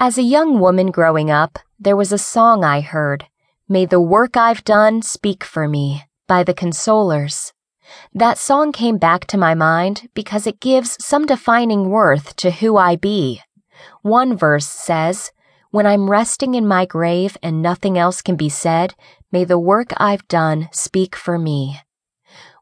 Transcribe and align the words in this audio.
As 0.00 0.16
a 0.16 0.22
young 0.22 0.60
woman 0.60 0.92
growing 0.92 1.28
up, 1.28 1.58
there 1.76 1.96
was 1.96 2.12
a 2.12 2.18
song 2.18 2.62
I 2.62 2.80
heard, 2.80 3.26
May 3.68 3.84
the 3.84 4.00
Work 4.00 4.36
I've 4.36 4.62
Done 4.62 5.02
Speak 5.02 5.42
for 5.42 5.66
Me, 5.66 6.04
by 6.28 6.44
the 6.44 6.54
Consolers. 6.54 7.52
That 8.14 8.38
song 8.38 8.70
came 8.70 8.98
back 8.98 9.26
to 9.26 9.36
my 9.36 9.56
mind 9.56 10.08
because 10.14 10.46
it 10.46 10.60
gives 10.60 11.04
some 11.04 11.26
defining 11.26 11.90
worth 11.90 12.36
to 12.36 12.52
who 12.52 12.76
I 12.76 12.94
be. 12.94 13.42
One 14.02 14.36
verse 14.36 14.68
says, 14.68 15.32
When 15.72 15.84
I'm 15.84 16.08
resting 16.08 16.54
in 16.54 16.64
my 16.64 16.86
grave 16.86 17.36
and 17.42 17.60
nothing 17.60 17.98
else 17.98 18.22
can 18.22 18.36
be 18.36 18.48
said, 18.48 18.94
may 19.32 19.42
the 19.42 19.58
work 19.58 19.92
I've 19.96 20.28
done 20.28 20.68
speak 20.70 21.16
for 21.16 21.40
me. 21.40 21.80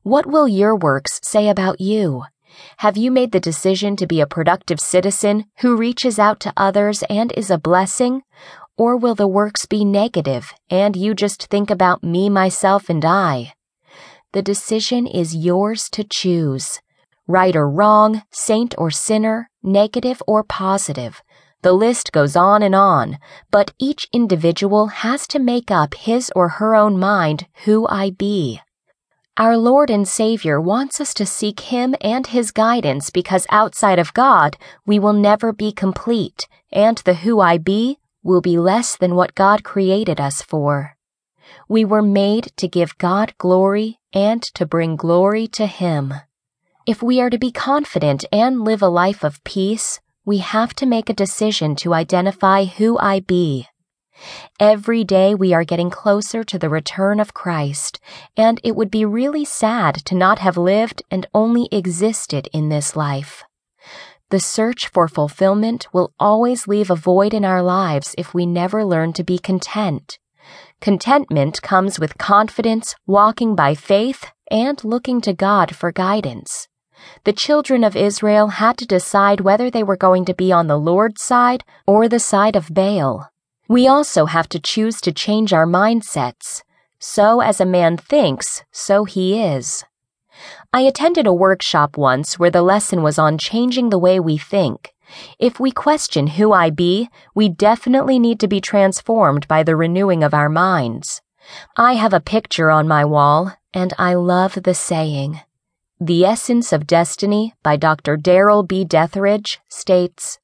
What 0.02 0.24
will 0.24 0.48
your 0.48 0.74
works 0.74 1.20
say 1.22 1.50
about 1.50 1.82
you? 1.82 2.24
Have 2.78 2.96
you 2.96 3.10
made 3.10 3.32
the 3.32 3.40
decision 3.40 3.96
to 3.96 4.06
be 4.06 4.20
a 4.20 4.26
productive 4.26 4.80
citizen 4.80 5.46
who 5.58 5.76
reaches 5.76 6.18
out 6.18 6.40
to 6.40 6.52
others 6.56 7.02
and 7.10 7.32
is 7.36 7.50
a 7.50 7.58
blessing? 7.58 8.22
Or 8.76 8.96
will 8.96 9.14
the 9.14 9.28
works 9.28 9.66
be 9.66 9.84
negative 9.84 10.52
and 10.68 10.96
you 10.96 11.14
just 11.14 11.46
think 11.46 11.70
about 11.70 12.04
me, 12.04 12.28
myself, 12.28 12.88
and 12.88 13.04
I? 13.04 13.54
The 14.32 14.42
decision 14.42 15.06
is 15.06 15.34
yours 15.34 15.88
to 15.90 16.04
choose. 16.04 16.80
Right 17.26 17.56
or 17.56 17.68
wrong, 17.70 18.22
saint 18.30 18.74
or 18.78 18.90
sinner, 18.90 19.50
negative 19.62 20.22
or 20.26 20.44
positive. 20.44 21.22
The 21.62 21.72
list 21.72 22.12
goes 22.12 22.36
on 22.36 22.62
and 22.62 22.74
on, 22.74 23.18
but 23.50 23.72
each 23.78 24.06
individual 24.12 24.86
has 24.88 25.26
to 25.28 25.38
make 25.38 25.70
up 25.70 25.94
his 25.94 26.30
or 26.36 26.48
her 26.48 26.76
own 26.76 26.98
mind 26.98 27.46
who 27.64 27.88
I 27.88 28.10
be. 28.10 28.60
Our 29.38 29.58
Lord 29.58 29.90
and 29.90 30.08
Savior 30.08 30.58
wants 30.58 30.98
us 30.98 31.12
to 31.12 31.26
seek 31.26 31.60
Him 31.60 31.94
and 32.00 32.26
His 32.26 32.52
guidance 32.52 33.10
because 33.10 33.46
outside 33.50 33.98
of 33.98 34.14
God, 34.14 34.56
we 34.86 34.98
will 34.98 35.12
never 35.12 35.52
be 35.52 35.72
complete, 35.72 36.48
and 36.72 36.96
the 37.04 37.12
who 37.12 37.38
I 37.38 37.58
be 37.58 37.98
will 38.22 38.40
be 38.40 38.56
less 38.56 38.96
than 38.96 39.14
what 39.14 39.34
God 39.34 39.62
created 39.62 40.22
us 40.22 40.40
for. 40.40 40.96
We 41.68 41.84
were 41.84 42.00
made 42.00 42.50
to 42.56 42.66
give 42.66 42.96
God 42.96 43.34
glory 43.36 43.98
and 44.10 44.42
to 44.54 44.64
bring 44.64 44.96
glory 44.96 45.46
to 45.48 45.66
Him. 45.66 46.14
If 46.86 47.02
we 47.02 47.20
are 47.20 47.28
to 47.28 47.38
be 47.38 47.52
confident 47.52 48.24
and 48.32 48.64
live 48.64 48.80
a 48.80 48.88
life 48.88 49.22
of 49.22 49.44
peace, 49.44 50.00
we 50.24 50.38
have 50.38 50.72
to 50.76 50.86
make 50.86 51.10
a 51.10 51.20
decision 51.24 51.76
to 51.76 51.92
identify 51.92 52.64
who 52.64 52.98
I 52.98 53.20
be. 53.20 53.68
Every 54.58 55.04
day 55.04 55.34
we 55.34 55.52
are 55.52 55.64
getting 55.64 55.90
closer 55.90 56.42
to 56.44 56.58
the 56.58 56.68
return 56.68 57.20
of 57.20 57.34
Christ, 57.34 58.00
and 58.36 58.60
it 58.64 58.74
would 58.74 58.90
be 58.90 59.04
really 59.04 59.44
sad 59.44 59.96
to 60.06 60.14
not 60.14 60.38
have 60.38 60.56
lived 60.56 61.02
and 61.10 61.26
only 61.34 61.68
existed 61.70 62.48
in 62.52 62.68
this 62.68 62.96
life. 62.96 63.44
The 64.30 64.40
search 64.40 64.88
for 64.88 65.06
fulfillment 65.06 65.86
will 65.92 66.12
always 66.18 66.66
leave 66.66 66.90
a 66.90 66.96
void 66.96 67.32
in 67.32 67.44
our 67.44 67.62
lives 67.62 68.14
if 68.18 68.34
we 68.34 68.44
never 68.44 68.84
learn 68.84 69.12
to 69.14 69.24
be 69.24 69.38
content. 69.38 70.18
Contentment 70.80 71.62
comes 71.62 72.00
with 72.00 72.18
confidence, 72.18 72.94
walking 73.06 73.54
by 73.54 73.74
faith, 73.74 74.32
and 74.50 74.82
looking 74.84 75.20
to 75.20 75.32
God 75.32 75.74
for 75.76 75.92
guidance. 75.92 76.68
The 77.24 77.32
children 77.32 77.84
of 77.84 77.94
Israel 77.94 78.48
had 78.48 78.78
to 78.78 78.86
decide 78.86 79.40
whether 79.40 79.70
they 79.70 79.82
were 79.82 79.96
going 79.96 80.24
to 80.24 80.34
be 80.34 80.50
on 80.50 80.66
the 80.66 80.78
Lord's 80.78 81.22
side 81.22 81.62
or 81.86 82.08
the 82.08 82.18
side 82.18 82.56
of 82.56 82.72
Baal. 82.72 83.30
We 83.68 83.88
also 83.88 84.26
have 84.26 84.48
to 84.50 84.60
choose 84.60 85.00
to 85.00 85.12
change 85.12 85.52
our 85.52 85.66
mindsets. 85.66 86.62
So 86.98 87.40
as 87.40 87.60
a 87.60 87.66
man 87.66 87.96
thinks, 87.96 88.64
so 88.70 89.04
he 89.04 89.42
is. 89.42 89.84
I 90.72 90.80
attended 90.82 91.26
a 91.26 91.32
workshop 91.32 91.96
once 91.96 92.38
where 92.38 92.50
the 92.50 92.62
lesson 92.62 93.02
was 93.02 93.18
on 93.18 93.38
changing 93.38 93.90
the 93.90 93.98
way 93.98 94.20
we 94.20 94.38
think. 94.38 94.92
If 95.38 95.58
we 95.60 95.70
question 95.70 96.26
who 96.26 96.52
I 96.52 96.70
be, 96.70 97.08
we 97.34 97.48
definitely 97.48 98.18
need 98.18 98.40
to 98.40 98.48
be 98.48 98.60
transformed 98.60 99.48
by 99.48 99.62
the 99.62 99.76
renewing 99.76 100.22
of 100.22 100.34
our 100.34 100.48
minds. 100.48 101.22
I 101.76 101.94
have 101.94 102.12
a 102.12 102.20
picture 102.20 102.70
on 102.70 102.88
my 102.88 103.04
wall, 103.04 103.52
and 103.72 103.94
I 103.98 104.14
love 104.14 104.62
the 104.62 104.74
saying. 104.74 105.40
The 106.00 106.24
Essence 106.24 106.72
of 106.72 106.86
Destiny 106.86 107.54
by 107.62 107.76
Dr. 107.76 108.16
Darrell 108.16 108.62
B. 108.62 108.84
Detheridge 108.84 109.58
states, 109.68 110.38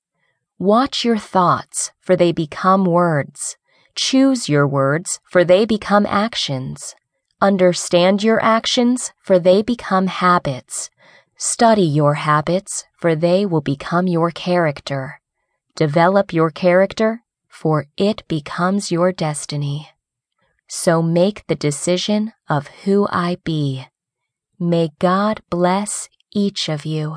Watch 0.62 1.04
your 1.04 1.18
thoughts, 1.18 1.90
for 1.98 2.14
they 2.14 2.30
become 2.30 2.84
words. 2.84 3.56
Choose 3.96 4.48
your 4.48 4.64
words, 4.64 5.18
for 5.24 5.42
they 5.42 5.66
become 5.66 6.06
actions. 6.06 6.94
Understand 7.40 8.22
your 8.22 8.40
actions, 8.40 9.12
for 9.18 9.40
they 9.40 9.62
become 9.62 10.06
habits. 10.06 10.88
Study 11.36 11.82
your 11.82 12.14
habits, 12.14 12.84
for 12.96 13.16
they 13.16 13.44
will 13.44 13.60
become 13.60 14.06
your 14.06 14.30
character. 14.30 15.20
Develop 15.74 16.32
your 16.32 16.52
character, 16.52 17.24
for 17.48 17.86
it 17.96 18.22
becomes 18.28 18.92
your 18.92 19.10
destiny. 19.10 19.88
So 20.68 21.02
make 21.02 21.44
the 21.48 21.56
decision 21.56 22.34
of 22.48 22.68
who 22.84 23.08
I 23.10 23.38
be. 23.42 23.86
May 24.60 24.92
God 25.00 25.42
bless 25.50 26.08
each 26.32 26.68
of 26.68 26.86
you. 26.86 27.16